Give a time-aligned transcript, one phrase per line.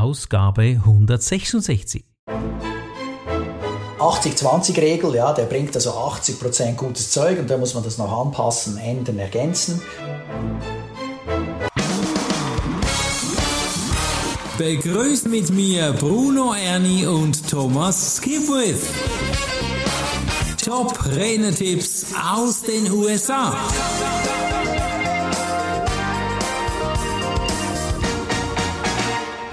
[0.00, 2.04] Ausgabe 166.
[3.98, 8.76] 80-20-Regel, ja, der bringt also 80% gutes Zeug und da muss man das noch anpassen,
[8.76, 9.80] ändern, ergänzen.
[14.58, 18.86] Begrüßt mit mir Bruno Erni und Thomas Skipwith.
[20.64, 23.54] Top Rennertipps aus den USA.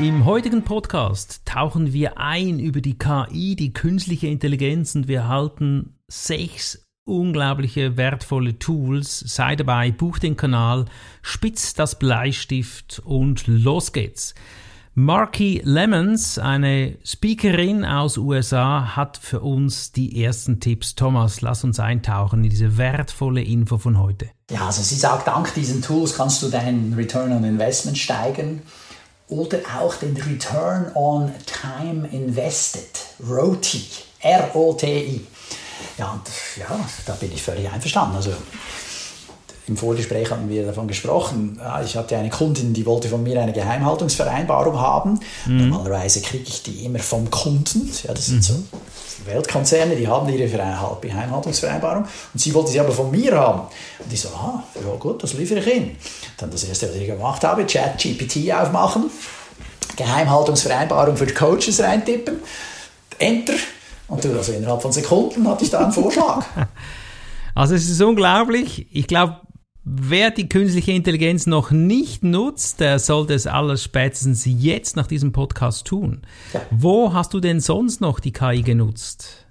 [0.02, 5.99] Im heutigen Podcast tauchen wir ein über die KI, die künstliche Intelligenz und wir erhalten
[6.07, 9.20] sechs unglaubliche wertvolle Tools.
[9.20, 10.85] Sei dabei, buch den Kanal,
[11.21, 14.34] spitz das Bleistift und los geht's.
[14.95, 20.95] Marky Lemons, eine Speakerin aus USA, hat für uns die ersten Tipps.
[20.95, 24.31] Thomas, lass uns eintauchen in diese wertvolle Info von heute.
[24.49, 28.63] Ja, also sie sagt, dank diesen Tools kannst du deinen Return on Investment steigern
[29.31, 33.81] oder auch den Return on Time Invested, ROTI,
[34.20, 35.26] R-O-T-I.
[35.98, 36.21] Ja,
[36.57, 38.18] ja, da bin ich völlig einverstanden.
[38.18, 38.34] Also,
[39.67, 41.59] im Vorgespräch haben wir davon gesprochen.
[41.85, 45.20] Ich hatte eine Kundin, die wollte von mir eine Geheimhaltungsvereinbarung haben.
[45.45, 45.70] Mhm.
[45.70, 47.90] Normalerweise kriege ich die immer vom Kunden.
[48.03, 48.41] Ja, das sind mhm.
[48.41, 48.63] so
[49.26, 52.03] Weltkonzerne, die haben ihre Geheimhaltungsvereinbarung.
[52.03, 53.62] Und sie wollte sie aber von mir haben.
[53.99, 55.96] Und ich so, ah, ja gut, das liefere ich Ihnen.
[56.37, 59.12] Dann das erste, was ich gemacht habe, Chat-GPT aufmachen,
[59.96, 62.40] Geheimhaltungsvereinbarung für die Coaches reintippen,
[63.20, 63.53] Enter.
[64.07, 66.46] Und also innerhalb von Sekunden hatte ich da einen Vorschlag.
[67.53, 68.88] Also es ist unglaublich.
[68.91, 69.41] Ich glaube,
[69.94, 75.34] Wer die künstliche Intelligenz noch nicht nutzt, der sollte es alles spätestens jetzt nach diesem
[75.34, 76.22] Podcast tun.
[76.53, 76.61] Ja.
[76.72, 79.45] Wo hast du denn sonst noch die KI genutzt?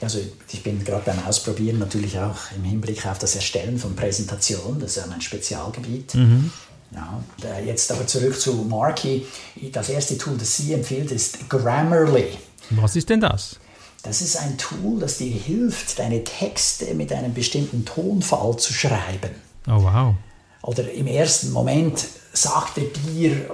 [0.00, 4.80] Also ich bin gerade beim Ausprobieren natürlich auch im Hinblick auf das Erstellen von Präsentationen,
[4.80, 6.14] das ist ja mein Spezialgebiet.
[6.14, 6.50] Mhm.
[6.92, 7.22] Ja,
[7.60, 9.26] jetzt aber zurück zu Marky.
[9.72, 12.28] Das erste Tool, das sie empfiehlt, ist Grammarly.
[12.70, 13.60] Was ist denn das?
[14.02, 19.47] Das ist ein Tool, das dir hilft, deine Texte mit einem bestimmten Tonfall zu schreiben.
[19.68, 20.14] Oh wow.
[20.62, 23.50] Oder im ersten Moment sagt er dir,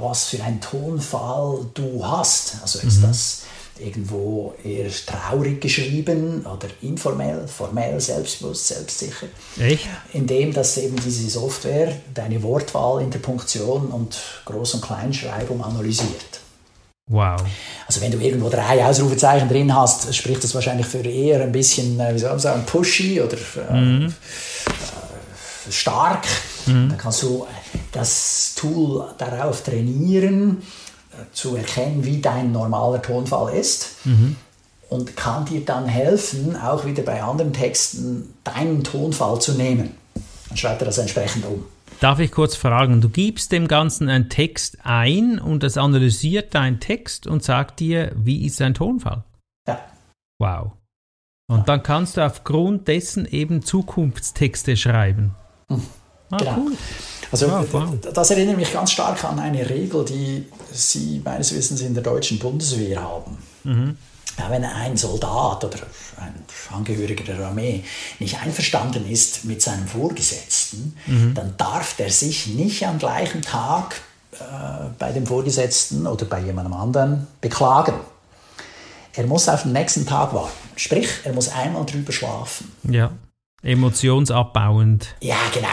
[0.00, 2.56] was für einen Tonfall du hast.
[2.62, 3.06] Also ist mhm.
[3.06, 3.42] das
[3.78, 9.26] irgendwo eher traurig geschrieben oder informell, formell, selbstbewusst, selbstsicher.
[9.58, 9.88] Echt?
[10.12, 16.40] Indem dass eben diese Software deine Wortwahl, Interpunktion und Groß- und Kleinschreibung analysiert.
[17.10, 17.42] Wow.
[17.86, 21.98] Also wenn du irgendwo drei Ausrufezeichen drin hast, spricht das wahrscheinlich für eher ein bisschen,
[21.98, 23.36] äh, wie soll man sagen, pushy oder
[23.70, 24.14] äh, mhm
[25.70, 26.26] stark.
[26.66, 26.90] Mhm.
[26.90, 27.46] Dann kannst du
[27.92, 30.62] das Tool darauf trainieren,
[31.12, 34.04] äh, zu erkennen, wie dein normaler Tonfall ist.
[34.04, 34.36] Mhm.
[34.88, 39.94] Und kann dir dann helfen, auch wieder bei anderen Texten deinen Tonfall zu nehmen.
[40.48, 41.64] Dann schreibt er das entsprechend um.
[42.00, 46.80] Darf ich kurz fragen, du gibst dem Ganzen einen Text ein und es analysiert deinen
[46.80, 49.24] Text und sagt dir, wie ist dein Tonfall?
[49.68, 49.80] Ja.
[50.38, 50.72] Wow.
[51.48, 51.64] Und ja.
[51.64, 55.36] dann kannst du aufgrund dessen eben Zukunftstexte schreiben.
[56.30, 56.56] Ah, genau.
[56.56, 56.72] Cool.
[57.30, 57.64] Also ah,
[58.12, 62.38] das erinnert mich ganz stark an eine Regel, die Sie meines Wissens in der deutschen
[62.38, 63.38] Bundeswehr haben.
[63.64, 63.96] Mhm.
[64.38, 65.78] Ja, wenn ein Soldat oder
[66.18, 66.34] ein
[66.74, 67.84] Angehöriger der Armee
[68.18, 71.34] nicht einverstanden ist mit seinem Vorgesetzten, mhm.
[71.34, 74.00] dann darf der sich nicht am gleichen Tag
[74.32, 77.94] äh, bei dem Vorgesetzten oder bei jemandem anderen beklagen.
[79.14, 80.52] Er muss auf den nächsten Tag warten.
[80.76, 82.72] Sprich, er muss einmal drüber schlafen.
[82.84, 83.12] Ja.
[83.62, 85.14] Emotionsabbauend.
[85.20, 85.68] Ja, genau.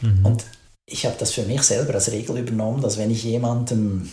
[0.00, 0.24] Mhm.
[0.24, 0.44] Und
[0.86, 4.10] ich habe das für mich selber als Regel übernommen, dass wenn ich jemandem,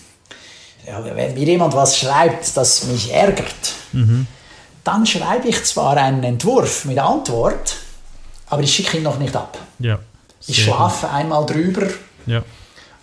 [0.85, 4.27] ja, wenn mir jemand was schreibt, das mich ärgert, mhm.
[4.83, 7.77] dann schreibe ich zwar einen Entwurf mit Antwort,
[8.47, 9.57] aber ich schicke ihn noch nicht ab.
[9.79, 9.99] Ja,
[10.47, 11.15] ich schlafe gut.
[11.15, 11.87] einmal drüber
[12.25, 12.43] ja.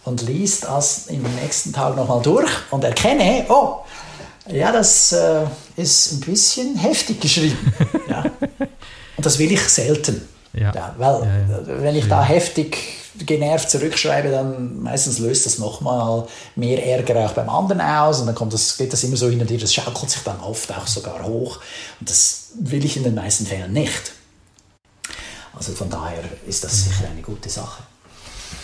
[0.04, 3.78] und liest das im nächsten Tag nochmal durch und erkenne, oh,
[4.48, 5.46] ja, das äh,
[5.76, 7.72] ist ein bisschen heftig geschrieben.
[8.08, 8.24] ja.
[9.22, 10.20] Und das will ich selten.
[10.52, 10.72] Ja.
[10.74, 11.80] ja weil ja, ja.
[11.80, 12.76] wenn ich da heftig
[13.24, 18.34] genervt zurückschreibe, dann meistens löst das nochmal mehr Ärger auch beim anderen aus und dann
[18.34, 20.88] kommt das, geht das immer so hin und her, das schaukelt sich dann oft auch
[20.88, 21.60] sogar hoch
[22.00, 24.12] und das will ich in den meisten Fällen nicht.
[25.54, 27.84] Also von daher ist das sicher eine gute Sache.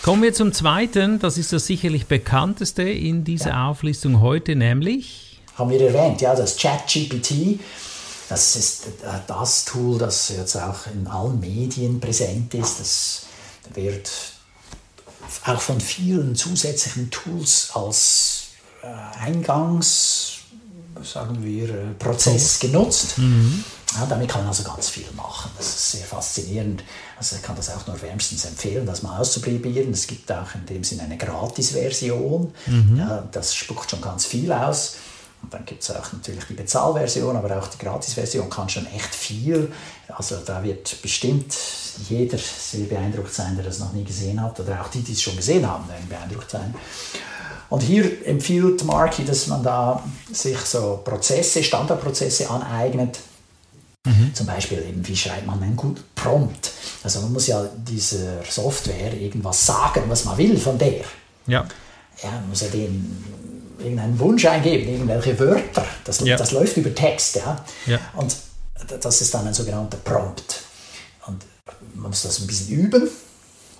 [0.01, 5.39] Kommen wir zum zweiten, das ist das sicherlich bekannteste in dieser Auflistung heute, nämlich?
[5.55, 7.59] Haben wir erwähnt, ja, das ChatGPT
[8.29, 12.79] das ist äh, das Tool, das jetzt auch in allen Medien präsent ist.
[12.79, 13.21] Das
[13.73, 14.09] wird
[15.45, 18.49] auch von vielen zusätzlichen Tools als
[18.83, 20.33] äh, Eingangs,
[21.03, 23.17] sagen wir, äh, Prozess genutzt.
[23.17, 23.63] Mhm.
[23.95, 25.49] Ja, damit kann man also ganz viel machen.
[25.57, 26.83] Das ist sehr faszinierend.
[27.17, 29.91] Also ich kann das auch nur wärmstens empfehlen, das mal auszuprobieren.
[29.91, 32.53] Es gibt auch in dem Sinne eine Gratis-Version.
[32.67, 32.97] Mhm.
[32.97, 34.97] Ja, das spuckt schon ganz viel aus.
[35.41, 39.15] Und dann gibt es auch natürlich die Bezahlversion, aber auch die Gratis-Version kann schon echt
[39.15, 39.71] viel.
[40.09, 41.55] Also da wird bestimmt
[42.09, 45.21] jeder sehr beeindruckt sein, der das noch nie gesehen hat, oder auch die, die es
[45.21, 46.73] schon gesehen haben, werden beeindruckt sein.
[47.69, 53.19] Und hier empfiehlt Marky, dass man da sich so Prozesse, Standardprozesse aneignet.
[54.05, 54.33] Mhm.
[54.33, 56.71] Zum Beispiel eben, wie schreibt man einen guten Prompt?
[57.03, 61.03] Also man muss ja dieser Software irgendwas sagen, was man will von der.
[61.45, 61.65] Ja.
[62.23, 63.23] Ja, man muss ja den
[63.79, 65.85] irgendeinen Wunsch eingeben, irgendwelche Wörter.
[66.03, 66.37] Das, ja.
[66.37, 67.35] das läuft über Text.
[67.37, 67.65] Ja?
[67.85, 67.99] ja?
[68.15, 68.35] Und
[69.01, 70.61] das ist dann ein sogenannter Prompt.
[71.27, 71.45] Und
[71.95, 73.09] man muss das ein bisschen üben,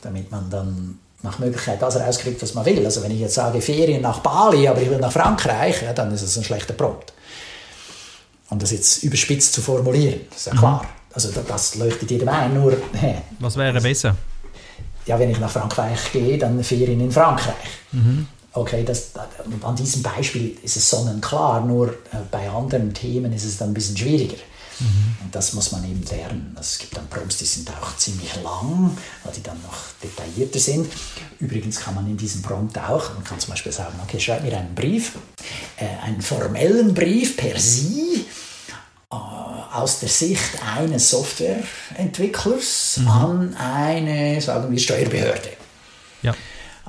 [0.02, 2.86] damit man dann nach Möglichkeit das rauskriegt, was man will.
[2.86, 6.14] Also wenn ich jetzt sage Ferien nach Bali, aber ich will nach Frankreich, ja, dann
[6.14, 7.14] ist es ein schlechter Prompt.
[8.50, 10.58] Um das jetzt überspitzt zu formulieren, ist ja mhm.
[10.58, 10.86] klar.
[11.14, 12.78] Also das leuchtet jedem ein, nur...
[12.94, 14.16] Hey, was wäre besser?
[15.06, 17.56] Ja, wenn ich nach Frankreich gehe, dann Ferien in Frankreich.
[17.92, 18.28] Mhm.
[18.54, 19.12] Okay, das,
[19.62, 23.74] an diesem Beispiel ist es sonnenklar, nur äh, bei anderen Themen ist es dann ein
[23.74, 24.38] bisschen schwieriger.
[24.80, 25.18] Mhm.
[25.26, 26.54] Und das muss man eben lernen.
[26.56, 30.60] Also es gibt dann Prompts, die sind auch ziemlich lang, weil die dann noch detaillierter
[30.60, 30.92] sind.
[31.40, 34.58] Übrigens kann man in diesem Prompt auch, man kann zum Beispiel sagen, okay, schreib mir
[34.58, 35.14] einen Brief,
[35.78, 38.26] äh, einen formellen Brief per Sie
[39.12, 43.08] äh, aus der Sicht eines Softwareentwicklers mhm.
[43.08, 45.50] an eine, sagen wir, Steuerbehörde.
[46.22, 46.34] Ja.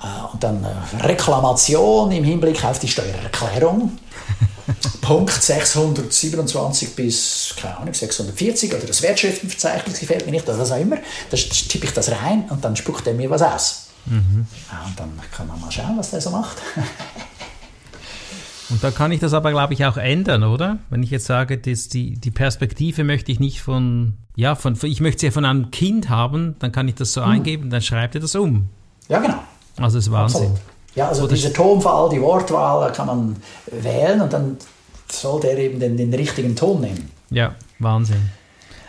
[0.02, 0.67] Äh, und dann
[1.00, 3.99] Reklamation im Hinblick auf die Steuererklärung.
[5.00, 10.81] Punkt 627 bis, keine Ahnung, 640 oder das Wertschriftenverzeichnis gefällt mir nicht oder was auch
[10.81, 10.97] immer.
[11.31, 13.88] Da tippe ich das rein und dann spuckt er mir was aus.
[14.06, 14.47] Mhm.
[14.70, 16.56] Ja, und dann kann man mal schauen, was der so macht.
[18.70, 20.79] Und da kann ich das aber, glaube ich, auch ändern, oder?
[20.91, 25.00] Wenn ich jetzt sage, dass die, die Perspektive möchte ich nicht von, ja, von, ich
[25.00, 27.26] möchte sie ja von einem Kind haben, dann kann ich das so mhm.
[27.26, 28.69] eingeben, dann schreibt er das um.
[29.08, 29.43] Ja, genau.
[29.76, 30.43] Also das ist Wahnsinn.
[30.43, 30.61] Absolut.
[30.94, 33.37] Ja, also Oder diese Tonwahl, die Wortwahl kann man
[33.70, 34.56] wählen und dann
[35.11, 37.11] soll der eben den, den richtigen Ton nehmen.
[37.31, 38.31] Ja, Wahnsinn.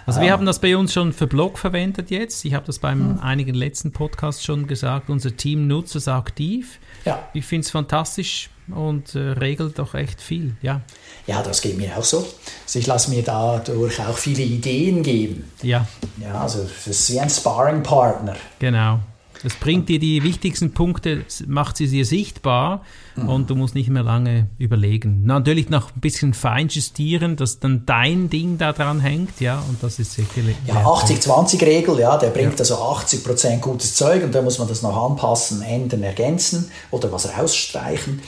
[0.05, 2.43] Also wir haben das bei uns schon für Blog verwendet jetzt.
[2.43, 3.19] Ich habe das beim mhm.
[3.19, 5.09] einigen letzten Podcasts schon gesagt.
[5.09, 6.79] Unser Team nutzt es aktiv.
[7.05, 7.27] Ja.
[7.33, 10.55] Ich finde es fantastisch und äh, regelt doch echt viel.
[10.61, 10.81] Ja.
[11.27, 12.25] ja, das geht mir auch so.
[12.65, 15.51] Also ich lasse mir dadurch auch viele Ideen geben.
[15.61, 15.87] Ja.
[16.21, 18.35] Ja, also das ist wie ein Sparring-Partner.
[18.59, 18.99] Genau.
[19.43, 22.83] Das bringt dir die wichtigsten Punkte, macht sie sehr sichtbar
[23.15, 23.29] mhm.
[23.29, 25.23] und du musst nicht mehr lange überlegen.
[25.25, 29.99] Natürlich noch ein bisschen feinjustieren, dass dann dein Ding da dran hängt, ja, und das
[29.99, 30.55] ist sicherlich.
[30.67, 32.59] Ja, 80-20-Regel, ja, der bringt ja.
[32.59, 37.35] also 80% gutes Zeug und dann muss man das noch anpassen, ändern, ergänzen oder was
[37.37, 38.21] rausstreichen.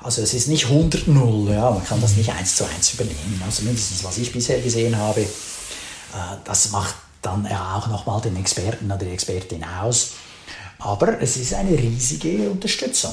[0.00, 3.42] Also es ist nicht 100-0, ja, man kann das nicht eins zu eins übernehmen.
[3.44, 5.26] Also mindestens was ich bisher gesehen habe, äh,
[6.44, 10.12] das macht dann auch nochmal den Experten oder die Expertin aus.
[10.84, 13.12] Aber es ist eine riesige Unterstützung.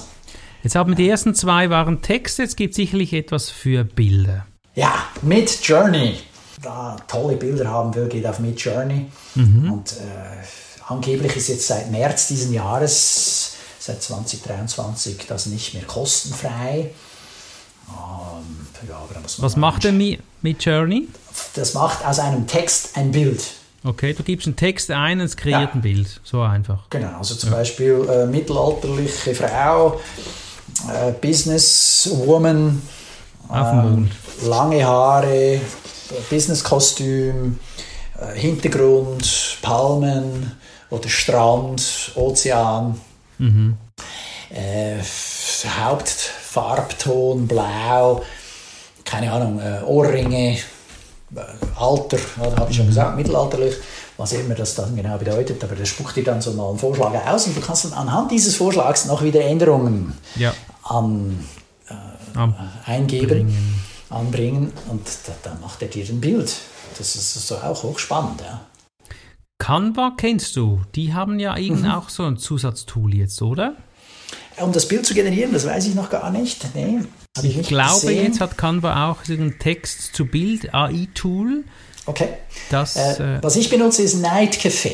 [0.62, 4.46] Jetzt haben wir die ersten zwei waren Texte, jetzt gibt es sicherlich etwas für Bilder.
[4.76, 6.20] Ja, Mid Journey.
[6.62, 9.08] Da tolle Bilder haben will, geht auf Mid Journey.
[9.36, 9.72] Mhm.
[9.72, 16.92] Und äh, angeblich ist jetzt seit März diesen Jahres, seit 2023, das nicht mehr kostenfrei.
[17.90, 19.02] Ähm, ja,
[19.38, 21.08] Was macht denn Mid Journey?
[21.56, 23.42] Das macht aus einem Text ein Bild.
[23.84, 25.72] Okay, du gibst einen Text ein und es kreiert ja.
[25.74, 26.22] ein Bild.
[26.24, 26.90] So einfach.
[26.90, 27.58] Genau, also zum ja.
[27.58, 30.00] Beispiel äh, mittelalterliche Frau,
[30.88, 32.82] äh, Businesswoman,
[33.52, 35.62] äh, lange Haare,
[36.30, 37.60] Businesskostüm,
[38.20, 40.52] äh, Hintergrund, Palmen
[40.92, 43.00] oder Strand, Ozean.
[43.40, 43.78] Mhm.
[44.52, 44.98] Äh,
[45.80, 48.24] Hauptfarbton blau,
[49.06, 50.58] keine Ahnung, äh, Ohrringe,
[51.76, 53.76] Alter, ja, habe ich schon gesagt, mittelalterlich,
[54.18, 57.14] was immer das dann genau bedeutet, aber das spuckt dir dann so mal einen Vorschlag
[57.26, 60.54] aus und du kannst dann anhand dieses Vorschlags noch wieder Änderungen ja.
[60.84, 61.40] an,
[61.88, 62.50] äh,
[62.86, 63.82] eingeben, bringen.
[64.10, 66.54] anbringen und da, dann macht er dir ein Bild.
[66.98, 68.42] Das ist so auch hochspannend.
[68.42, 68.62] Ja.
[69.58, 71.92] Canva kennst du, die haben ja eben mhm.
[71.92, 73.76] auch so ein Zusatztool jetzt, oder?
[74.58, 76.76] Um das Bild zu generieren, das weiß ich noch gar nicht.
[76.76, 77.00] Nee,
[77.42, 78.26] ich, ich glaube, gesehen.
[78.26, 81.64] jetzt hat Canva auch ein Text-zu-Bild-AI-Tool.
[82.06, 82.28] Okay.
[82.70, 84.92] Das, äh, äh, was ich benutze, ist Night Cafe.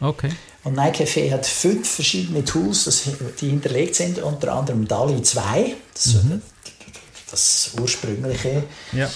[0.00, 0.30] Okay.
[0.64, 3.02] Und Night Cafe hat fünf verschiedene Tools, das,
[3.40, 6.40] die hinterlegt sind, unter anderem DALI 2, das, mhm.
[7.30, 8.62] das ursprüngliche.
[8.92, 9.06] Ja.
[9.06, 9.08] Äh,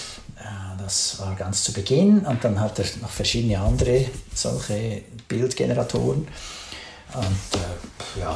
[0.77, 6.27] das war ganz zu Beginn und dann hat er noch verschiedene andere solche Bildgeneratoren.
[7.13, 7.59] Und äh,
[8.19, 8.35] ja,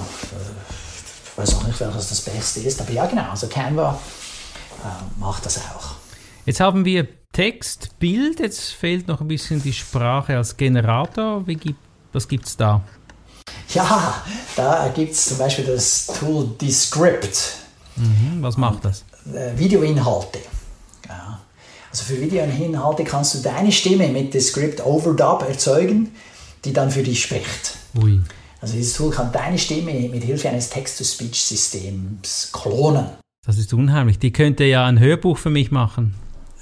[1.26, 4.00] ich weiß auch nicht, welches das Beste ist, aber ja genau, also Canva
[4.84, 5.96] äh, macht das auch.
[6.46, 11.48] Jetzt haben wir Text, Bild, jetzt fehlt noch ein bisschen die Sprache als Generator.
[11.48, 11.80] Wie gibt,
[12.12, 12.82] was gibt es da?
[13.74, 14.22] Ja,
[14.56, 17.56] da gibt es zum Beispiel das Tool Descript.
[17.96, 19.06] Mhm, was macht das?
[19.34, 20.40] Äh, Videoinhalte.
[21.08, 21.40] Ja.
[21.90, 26.12] Also für Videoinhalte kannst du deine Stimme mit Descript Overdub erzeugen,
[26.66, 27.78] die dann für dich spricht.
[27.96, 28.22] Ui.
[28.62, 33.06] Also dieses Tool kann deine Stimme mit Hilfe eines Text-to-Speech-Systems klonen.
[33.44, 34.20] Das ist unheimlich.
[34.20, 36.14] Die könnte ja ein Hörbuch für mich machen.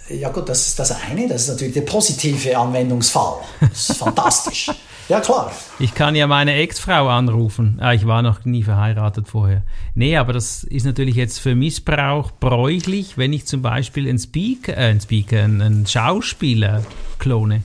[0.09, 1.27] Ja gut, das ist das eine.
[1.27, 3.33] Das ist natürlich der positive Anwendungsfall.
[3.59, 4.71] Das ist fantastisch.
[5.09, 5.51] Ja, klar.
[5.79, 7.79] Ich kann ja meine Ex-Frau anrufen.
[7.81, 9.63] Ah, ich war noch nie verheiratet vorher.
[9.93, 14.77] Nee, aber das ist natürlich jetzt für Missbrauch bräuchlich, wenn ich zum Beispiel einen Speaker,
[14.77, 16.85] äh, einen, Speaker einen Schauspieler
[17.17, 17.61] klone.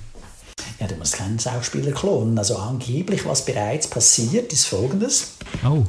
[0.81, 2.37] Ja, du musst keinen Schauspieler klonen.
[2.37, 5.37] Also angeblich, was bereits passiert, ist folgendes.
[5.65, 5.85] Oh.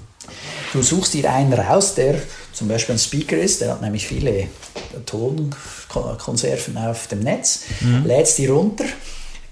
[0.73, 2.21] Du suchst dir einen raus, der
[2.55, 4.47] zum Beispiel ein Speaker ist, der hat nämlich viele
[5.05, 8.05] Tonkonserven auf dem Netz, mhm.
[8.05, 8.85] lädst die runter,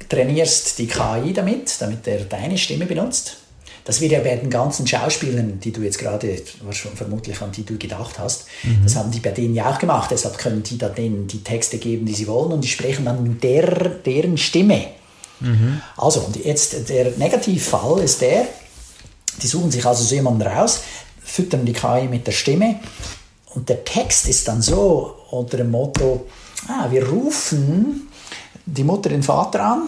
[0.10, 3.38] trainierst die KI damit, damit er deine Stimme benutzt.
[3.86, 6.41] Das wird ja bei den ganzen Schauspielern, die du jetzt gerade,
[6.95, 8.79] vermutlich an die du gedacht hast, mhm.
[8.83, 10.10] das haben die bei denen ja auch gemacht.
[10.12, 13.22] Deshalb können die da denen die Texte geben, die sie wollen und die sprechen dann
[13.22, 14.86] mit der, deren Stimme.
[15.41, 15.81] Mhm.
[15.98, 18.48] Also, und jetzt der Negativfall ist der,
[19.41, 20.81] die suchen sich also so jemanden raus,
[21.24, 22.80] füttern die KI mit der Stimme
[23.56, 26.27] und der Text ist dann so unter dem Motto,
[26.68, 28.10] ah, wir rufen
[28.65, 29.84] die Mutter den Vater an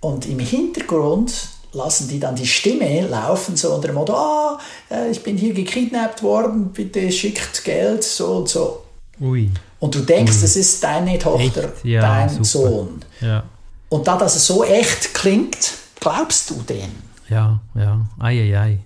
[0.00, 1.32] und im Hintergrund
[1.72, 4.58] lassen die dann die Stimme laufen, so unter dem Motto, ah,
[4.90, 8.84] äh, ich bin hier gekidnappt worden, bitte schickt Geld, so und so.
[9.20, 9.50] Ui.
[9.80, 10.40] Und du denkst, Ui.
[10.42, 12.44] das ist deine Tochter, ja, dein super.
[12.44, 13.04] Sohn.
[13.20, 13.44] Ja.
[13.88, 16.90] Und da das so echt klingt, glaubst du den?
[17.28, 18.78] Ja, ja, ei, ei, ei.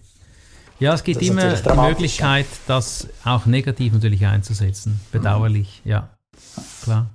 [0.80, 5.00] Ja, es gibt immer die Möglichkeit, das auch negativ natürlich einzusetzen.
[5.10, 5.90] Bedauerlich, mhm.
[5.90, 6.08] ja,
[6.82, 7.06] klar.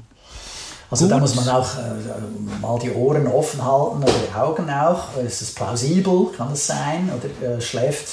[0.89, 1.11] Also Gut.
[1.13, 5.17] da muss man auch äh, mal die Ohren offen halten oder die Augen auch.
[5.17, 6.27] Ist es plausibel?
[6.37, 7.09] Kann das sein?
[7.09, 8.07] Oder äh, schläft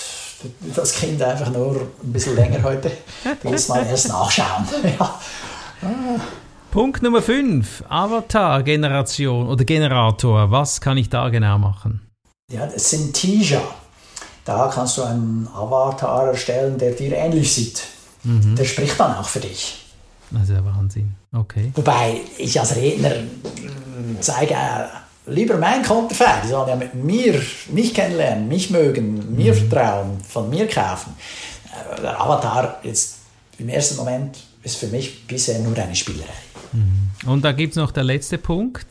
[0.75, 2.91] das Kind einfach nur ein bisschen länger heute?
[3.43, 4.67] Muss mal erst nachschauen.
[4.99, 5.21] ja.
[6.71, 7.85] Punkt Nummer 5.
[7.87, 10.51] Avatar-Generation oder Generator.
[10.51, 12.01] Was kann ich da genau machen?
[12.51, 13.61] Ja, Synthesia.
[14.45, 17.83] Da kannst du einen Avatar erstellen, der dir ähnlich sieht.
[18.25, 18.57] Mhm.
[18.57, 19.85] Der spricht dann auch für dich.
[20.31, 21.15] Das ist ja Wahnsinn.
[21.33, 21.73] Okay.
[21.75, 24.87] Wobei ich als Redner mm, zeige, äh,
[25.27, 27.41] lieber mein Konterfei, die sollen ja mit mir,
[27.73, 29.69] mich kennenlernen, mich mögen, mir mhm.
[29.69, 31.15] vertrauen, von mir kaufen.
[31.97, 33.17] Äh, der Avatar jetzt
[33.59, 36.29] im ersten Moment ist für mich bisher nur eine Spielerei.
[36.73, 37.11] Mhm.
[37.27, 38.87] Und da gibt es noch der letzte Punkt.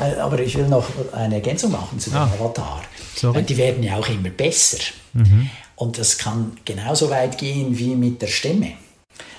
[0.00, 2.30] Äh, aber ich will noch eine Ergänzung machen zu dem ah.
[2.38, 2.82] Avatar.
[3.18, 3.42] Sorry.
[3.42, 4.78] Die werden ja auch immer besser.
[5.12, 5.50] Mhm.
[5.76, 8.72] Und das kann genauso weit gehen wie mit der Stimme.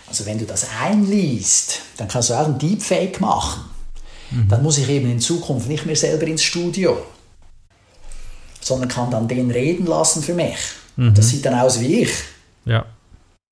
[0.07, 3.63] Also wenn du das einliest, dann kannst du auch ein Deepfake machen.
[4.31, 4.47] Mhm.
[4.47, 6.97] Dann muss ich eben in Zukunft nicht mehr selber ins Studio,
[8.59, 10.57] sondern kann dann den reden lassen für mich.
[10.95, 11.13] Mhm.
[11.13, 12.11] Das sieht dann aus wie ich.
[12.65, 12.85] Ja.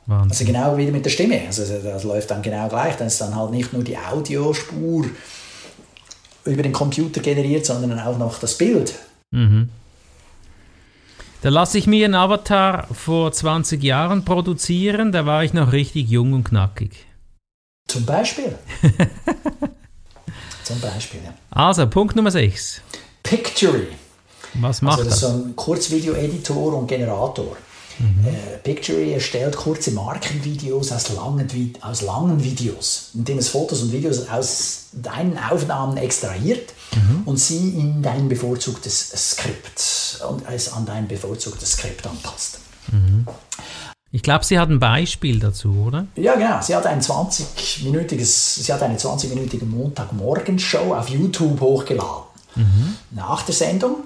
[0.05, 0.31] Wahnsinn.
[0.31, 1.41] Also genau wie mit der Stimme.
[1.47, 2.95] Also das läuft dann genau gleich.
[2.95, 5.05] Dann ist dann halt nicht nur die Audiospur
[6.45, 8.95] über den Computer generiert, sondern auch noch das Bild.
[9.31, 9.69] Mhm.
[11.41, 16.09] Da lasse ich mir einen Avatar vor 20 Jahren produzieren, da war ich noch richtig
[16.09, 17.05] jung und knackig.
[17.87, 18.55] Zum Beispiel.
[20.63, 21.33] Zum Beispiel, ja.
[21.51, 22.81] Also, Punkt Nummer 6.
[23.23, 23.87] Pictory.
[24.55, 25.21] Was macht also das?
[25.21, 27.55] Das ist so ein Kurzvideo-Editor und Generator.
[27.99, 28.27] Mhm.
[28.27, 34.27] Äh, Pictory erstellt kurze Markenvideos aus langen, aus langen Videos, indem es Fotos und Videos
[34.29, 37.23] aus deinen Aufnahmen extrahiert mhm.
[37.25, 42.59] und sie in dein bevorzugtes Skript und es an dein bevorzugtes Skript anpasst.
[42.91, 43.25] Mhm.
[44.11, 46.07] Ich glaube, sie hat ein Beispiel dazu, oder?
[46.15, 46.61] Ja, genau.
[46.61, 52.23] Sie hat ein 20-minütiges, sie hat eine 20-minütige Montagmorgenshow auf YouTube hochgeladen.
[52.55, 52.95] Mhm.
[53.11, 53.97] Nach der Sendung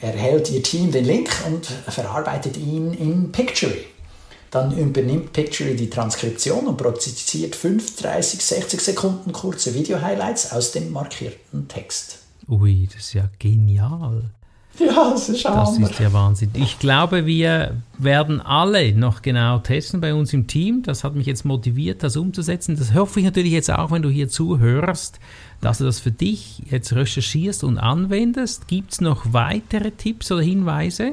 [0.00, 3.86] erhält ihr Team den Link und verarbeitet ihn in Pictory.
[4.50, 10.92] Dann übernimmt Pictory die Transkription und produziert 5, 30, 60 Sekunden kurze Video-Highlights aus dem
[10.92, 12.20] markierten Text.
[12.48, 14.30] Ui, das ist ja genial.
[14.86, 16.50] Ja, das ist Das ist ja Wahnsinn.
[16.54, 20.82] Ich glaube, wir werden alle noch genau testen bei uns im Team.
[20.82, 22.76] Das hat mich jetzt motiviert, das umzusetzen.
[22.76, 25.18] Das hoffe ich natürlich jetzt auch, wenn du hier zuhörst,
[25.60, 28.68] dass du das für dich jetzt recherchierst und anwendest.
[28.68, 31.12] Gibt es noch weitere Tipps oder Hinweise?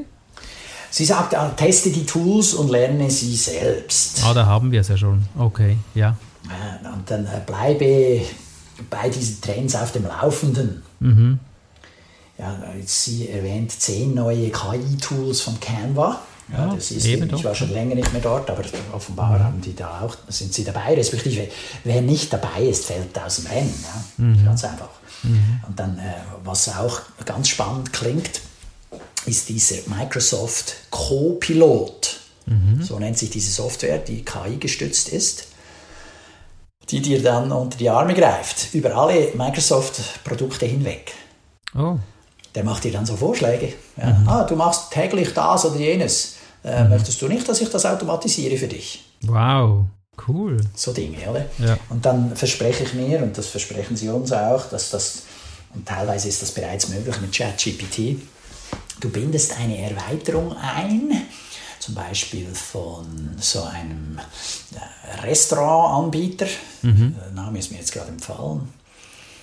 [0.90, 4.24] Sie sagt, teste die Tools und lerne sie selbst.
[4.26, 5.24] Ah, da haben wir es ja schon.
[5.38, 6.18] Okay, ja.
[6.94, 8.22] Und dann äh, bleibe
[8.90, 10.84] bei diesen Trends auf dem Laufenden.
[11.00, 11.40] Mhm.
[12.44, 16.20] Ja, sie erwähnt zehn neue KI-Tools von Canva.
[16.52, 17.42] Ja, das ist, ich doch.
[17.42, 19.44] war schon länger nicht mehr dort, aber offenbar mhm.
[19.44, 21.48] haben die da auch, sind sie dabei, respektive
[21.86, 23.74] wer nicht dabei ist, fällt aus dem Rennen.
[23.82, 24.24] Ja?
[24.26, 24.46] Mhm.
[24.46, 24.90] Ganz einfach.
[25.24, 25.62] Mhm.
[25.66, 28.42] Und dann, äh, was auch ganz spannend klingt,
[29.26, 32.20] ist dieser Microsoft Copilot.
[32.46, 32.84] Mhm.
[32.84, 35.48] So nennt sich diese Software, die KI gestützt ist,
[36.90, 41.14] die dir dann unter die Arme greift, über alle Microsoft-Produkte hinweg.
[41.74, 41.98] Oh.
[42.56, 43.74] Der macht dir dann so Vorschläge.
[43.98, 44.12] Ja.
[44.12, 44.30] Mhm.
[44.30, 46.36] Ah, du machst täglich das oder jenes.
[46.64, 46.92] Äh, mhm.
[46.92, 49.04] Möchtest du nicht, dass ich das automatisiere für dich?
[49.24, 49.86] Wow,
[50.28, 50.58] cool.
[50.76, 51.46] So Dinge, oder?
[51.60, 51.78] Ja.
[51.90, 55.24] Und dann verspreche ich mir, und das versprechen sie uns auch, dass das,
[55.74, 58.22] und teilweise ist das bereits möglich mit ChatGPT,
[59.00, 61.24] du bindest eine Erweiterung ein,
[61.80, 64.20] zum Beispiel von so einem
[64.74, 66.48] äh, Restaurantanbieter,
[66.82, 67.16] mhm.
[67.20, 68.70] der Name ist mir jetzt gerade empfallen,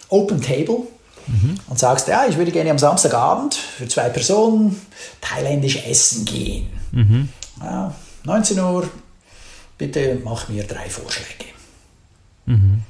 [0.08, 0.84] Open Table,
[1.30, 1.58] mhm.
[1.68, 4.80] und sagst, ja, ich würde gerne am Samstagabend für zwei Personen
[5.20, 6.68] thailändisch essen gehen.
[6.92, 7.28] Mhm.
[7.60, 7.94] Ja,
[8.24, 8.88] 19 Uhr,
[9.78, 11.46] bitte mach mir drei Vorschläge.
[12.46, 12.82] Mhm.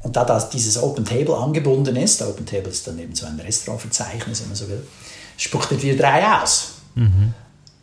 [0.00, 3.40] Und da das, dieses Open Table angebunden ist, Open Table ist dann eben so ein
[3.40, 4.86] Restaurantverzeichnis, wenn man so will,
[5.36, 6.74] spuckt er dir drei aus.
[6.94, 7.32] Mhm.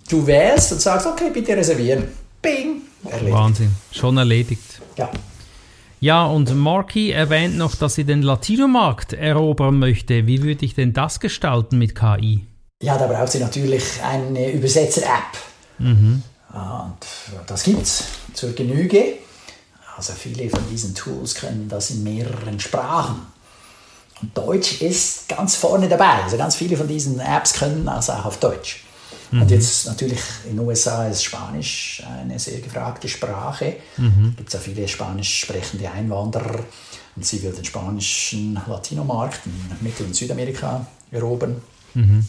[0.07, 2.07] Du wählst und sagst, okay, bitte reservieren.
[2.41, 3.33] Bing, erledigt.
[3.33, 4.81] Wahnsinn, schon erledigt.
[4.97, 5.09] Ja.
[6.03, 10.25] Ja, und Marky erwähnt noch, dass sie den Latinomarkt erobern möchte.
[10.25, 12.47] Wie würde ich denn das gestalten mit KI?
[12.81, 15.37] Ja, da braucht sie natürlich eine Übersetzer-App.
[15.77, 16.23] Mhm.
[16.53, 16.97] Und
[17.45, 19.19] das gibt es zur Genüge.
[19.95, 23.27] Also viele von diesen Tools können das in mehreren Sprachen.
[24.23, 26.23] Und Deutsch ist ganz vorne dabei.
[26.23, 28.85] Also ganz viele von diesen Apps können also auch auf Deutsch.
[29.31, 29.41] Mhm.
[29.41, 33.77] Und jetzt natürlich in den USA ist Spanisch eine sehr gefragte Sprache.
[33.97, 34.33] Mhm.
[34.35, 36.59] Gibt es auch viele spanisch sprechende Einwanderer.
[37.15, 41.61] Und sie will den spanischen Latinomarkt in Mittel- und Südamerika erobern.
[41.93, 42.25] Mhm.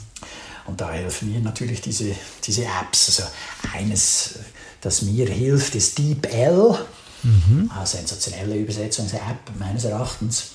[0.66, 3.08] Und da helfen mir natürlich diese, diese Apps.
[3.08, 3.30] Also
[3.72, 4.38] eines,
[4.80, 6.78] das mir hilft, ist DeepL,
[7.22, 7.70] mhm.
[7.74, 10.52] eine sensationelle Übersetzungs-App meines Erachtens.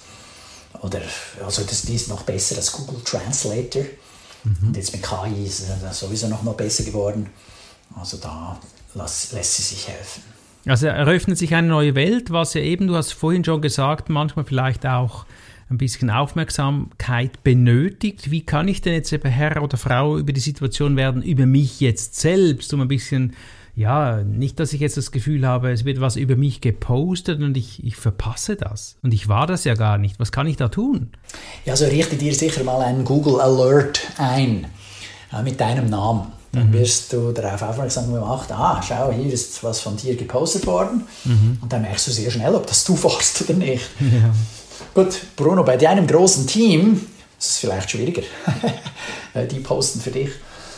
[0.82, 1.02] Oder,
[1.44, 3.84] also das, die ist noch besser als Google Translator.
[4.48, 4.68] Mhm.
[4.68, 7.28] Und jetzt mit KI ist es sowieso noch mal besser geworden.
[7.96, 8.60] Also da
[8.94, 10.24] lässt, lässt sie sich helfen.
[10.66, 14.46] Also eröffnet sich eine neue Welt, was ja eben, du hast vorhin schon gesagt, manchmal
[14.46, 15.26] vielleicht auch
[15.70, 18.32] ein bisschen Aufmerksamkeit benötigt.
[18.32, 21.80] Wie kann ich denn jetzt eben Herr oder Frau über die Situation werden, über mich
[21.80, 23.34] jetzt selbst, um ein bisschen,
[23.78, 27.56] ja, nicht, dass ich jetzt das Gefühl habe, es wird was über mich gepostet und
[27.56, 28.96] ich, ich verpasse das.
[29.04, 30.20] Und ich war das ja gar nicht.
[30.20, 31.12] Was kann ich da tun?
[31.64, 34.66] Ja, so richte dir sicher mal einen Google Alert ein
[35.32, 36.32] äh, mit deinem Namen.
[36.54, 36.74] Dann mhm.
[36.74, 41.04] wirst du darauf aufmerksam gemacht, ah, schau, hier ist was von dir gepostet worden.
[41.24, 41.60] Mhm.
[41.62, 43.86] Und dann merkst du sehr schnell, ob das du warst oder nicht.
[44.00, 44.34] Ja.
[44.96, 46.94] Gut, Bruno, bei deinem großen Team
[47.38, 48.24] ist es vielleicht schwieriger.
[49.52, 50.32] die posten für dich.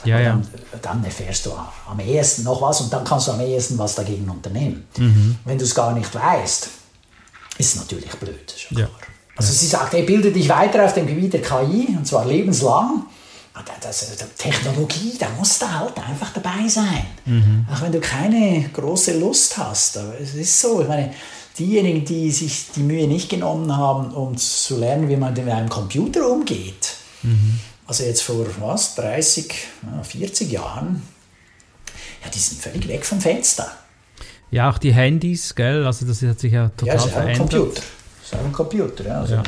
[0.06, 0.42] Ja, ja.
[0.82, 4.30] Dann, erfährst du am ehesten noch was und dann kannst du am ehesten was dagegen
[4.30, 4.86] unternehmen.
[4.98, 5.38] Mhm.
[5.46, 6.70] Wenn du es gar nicht weißt,
[7.58, 8.56] ist es natürlich blöd.
[8.72, 8.88] Ja.
[9.36, 13.06] Also sie sagt, hey, bilde dich weiter auf dem Gebiet der KI und zwar lebenslang.
[13.82, 14.08] Das,
[14.38, 17.06] Technologie, da musst du halt einfach dabei sein.
[17.26, 17.66] Mhm.
[17.72, 19.98] Auch wenn du keine große Lust hast.
[19.98, 21.14] Aber es ist so, ich meine,
[21.58, 25.70] diejenigen, die sich die Mühe nicht genommen haben, um zu lernen, wie man mit einem
[25.70, 27.60] Computer umgeht, mhm.
[27.90, 29.52] Also jetzt vor was, 30,
[30.04, 31.02] 40 Jahren,
[32.24, 33.72] ja, die sind völlig weg vom Fenster.
[34.52, 37.42] Ja, auch die Handys, gell, also das hat sich ja total ja, ist verändert.
[37.42, 37.82] Ein Computer.
[38.22, 39.20] Das ist ein Computer, ja.
[39.22, 39.44] Also ja.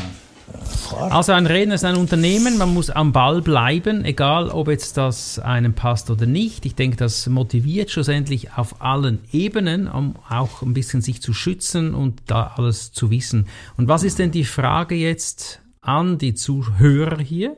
[1.09, 5.39] Also ein Redner ist ein Unternehmen, man muss am Ball bleiben, egal ob jetzt das
[5.39, 6.65] einem passt oder nicht.
[6.65, 11.93] Ich denke, das motiviert schlussendlich auf allen Ebenen, um auch ein bisschen sich zu schützen
[11.93, 13.47] und da alles zu wissen.
[13.77, 17.55] Und was ist denn die Frage jetzt an die Zuhörer hier?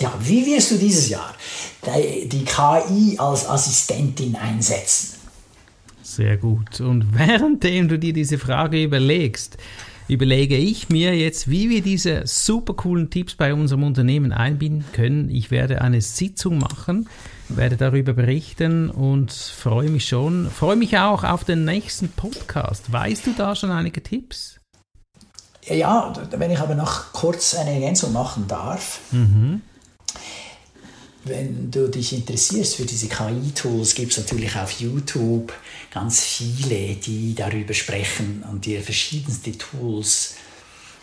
[0.00, 1.34] Ja, wie wirst du dieses Jahr
[1.84, 5.18] die KI als Assistentin einsetzen?
[6.02, 6.80] Sehr gut.
[6.80, 9.56] Und währenddem du dir diese Frage überlegst,
[10.06, 15.30] überlege ich mir jetzt, wie wir diese super coolen Tipps bei unserem Unternehmen einbinden können.
[15.30, 17.08] Ich werde eine Sitzung machen,
[17.48, 22.90] werde darüber berichten und freue mich schon, freue mich auch auf den nächsten Podcast.
[22.92, 24.60] Weißt du da schon einige Tipps?
[25.66, 29.00] Ja, wenn ich aber noch kurz eine Ergänzung machen darf.
[29.10, 29.60] Mhm
[31.24, 35.52] wenn du dich interessierst für diese KI-Tools, gibt es natürlich auf YouTube
[35.92, 40.34] ganz viele, die darüber sprechen und dir verschiedenste Tools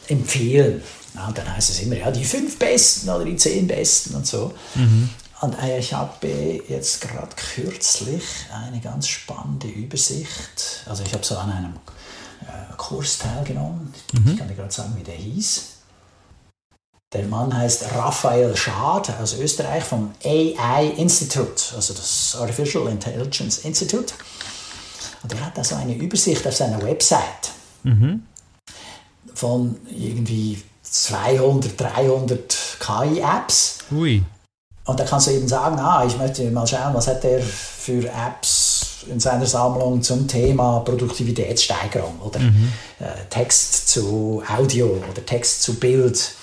[0.07, 0.81] empfehlen.
[1.13, 4.27] Ja, und dann heißt es immer, ja, die fünf besten oder die zehn besten und
[4.27, 4.53] so.
[4.75, 5.09] Mhm.
[5.41, 6.27] Und äh, ich habe
[6.67, 10.83] jetzt gerade kürzlich eine ganz spannende Übersicht.
[10.85, 11.73] Also ich habe so an einem
[12.41, 13.93] äh, Kurs teilgenommen.
[14.13, 14.31] Mhm.
[14.31, 15.74] Ich kann dir gerade sagen, wie der hieß.
[17.15, 24.13] Der Mann heißt Raphael Schad aus Österreich vom AI Institute, also das Artificial Intelligence Institute.
[25.23, 27.51] Und er hat da so eine Übersicht auf seiner Website
[27.83, 28.23] mhm.
[29.33, 33.77] von irgendwie 200, 300 KI-Apps.
[33.93, 34.21] Ui.
[34.83, 38.09] Und da kannst du eben sagen, ah, ich möchte mal schauen, was hat er für
[38.09, 42.73] Apps in seiner Sammlung zum Thema Produktivitätssteigerung oder mhm.
[42.99, 46.35] äh, Text zu Audio oder Text zu Bild.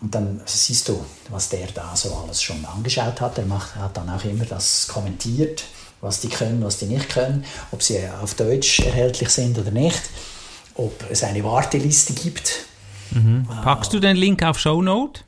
[0.00, 3.38] Und dann siehst du, was der da so alles schon angeschaut hat.
[3.38, 5.64] Er macht, hat dann auch immer das kommentiert,
[6.00, 10.00] was die können, was die nicht können, ob sie auf Deutsch erhältlich sind oder nicht,
[10.74, 12.66] ob es eine Warteliste gibt.
[13.10, 13.48] Mhm.
[13.64, 15.22] Packst du den Link auf Shownote?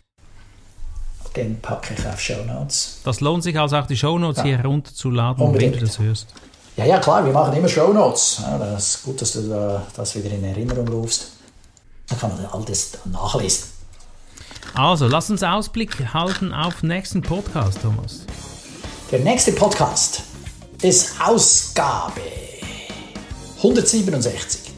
[1.37, 3.01] den packe ich auf Show Notes.
[3.05, 4.45] Das lohnt sich also auch, die Show Notes ja.
[4.45, 5.75] hier herunterzuladen, Unbedingt.
[5.75, 6.35] wenn du das hörst.
[6.77, 8.41] Ja, ja, klar, wir machen immer Show Notes.
[8.43, 11.33] Ja, das ist gut, dass du das wieder in Erinnerung rufst.
[12.09, 13.80] Da kann man all das nachlesen.
[14.75, 18.25] Also, lass uns Ausblick halten auf den nächsten Podcast, Thomas.
[19.11, 20.23] Der nächste Podcast
[20.83, 22.21] ist Ausgabe
[23.59, 24.73] 167.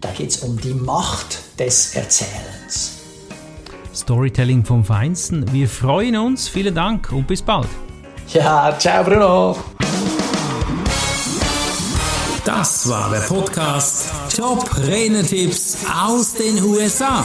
[0.00, 2.98] Da geht es um die Macht des Erzählens.
[3.94, 5.52] Storytelling vom Feinsten.
[5.52, 6.48] Wir freuen uns.
[6.48, 7.68] Vielen Dank und bis bald.
[8.32, 9.56] Ja, ciao Bruno.
[12.44, 17.24] Das war der Podcast Top Renetipps aus den USA.